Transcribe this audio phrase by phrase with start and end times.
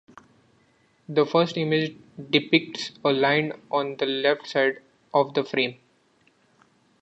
[1.07, 1.95] The first image
[2.31, 4.81] depicts a line on the left side
[5.13, 5.77] of the frame.